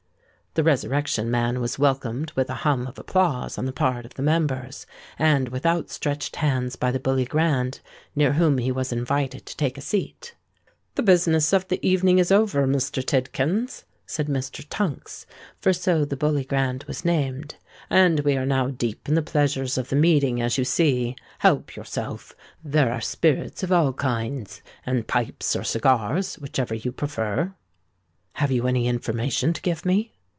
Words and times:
The 0.53 0.63
Resurrection 0.65 1.31
Man 1.31 1.61
was 1.61 1.79
welcomed 1.79 2.33
with 2.35 2.49
a 2.49 2.53
hum 2.67 2.85
of 2.85 2.99
applause 2.99 3.57
on 3.57 3.63
the 3.63 3.71
part 3.71 4.05
of 4.05 4.15
the 4.15 4.21
members, 4.21 4.85
and 5.17 5.47
with 5.47 5.65
out 5.65 5.89
stretched 5.89 6.35
hands 6.35 6.75
by 6.75 6.91
the 6.91 6.99
Bully 6.99 7.23
Grand 7.23 7.79
near 8.17 8.33
whom 8.33 8.57
he 8.57 8.69
was 8.69 8.91
invited 8.91 9.45
to 9.45 9.55
take 9.55 9.77
a 9.77 9.81
seat. 9.81 10.35
"The 10.95 11.03
business 11.03 11.53
of 11.53 11.69
the 11.69 11.79
evening 11.87 12.19
is 12.19 12.33
over, 12.33 12.67
Mr. 12.67 13.01
Tidkins," 13.01 13.85
said 14.05 14.27
Mr. 14.27 14.65
Tunks,—for 14.69 15.71
so 15.71 16.03
the 16.03 16.17
Bully 16.17 16.43
Grand 16.43 16.83
was 16.83 17.05
named; 17.05 17.55
"and 17.89 18.19
we 18.19 18.35
are 18.35 18.45
now 18.45 18.67
deep 18.67 19.07
in 19.07 19.15
the 19.15 19.21
pleasures 19.21 19.77
of 19.77 19.87
the 19.87 19.95
meeting, 19.95 20.41
as 20.41 20.57
you 20.57 20.65
see. 20.65 21.15
Help 21.39 21.77
yourself! 21.77 22.35
There 22.61 22.91
are 22.91 22.99
spirits 22.99 23.63
of 23.63 23.71
all 23.71 23.93
kinds, 23.93 24.61
and 24.85 25.07
pipes 25.07 25.55
or 25.55 25.63
cigars—whichever 25.63 26.73
you 26.73 26.91
prefer." 26.91 27.53
"Have 28.33 28.51
you 28.51 28.67
any 28.67 28.89
information 28.89 29.53
to 29.53 29.61
give 29.61 29.85
me?" 29.85 30.11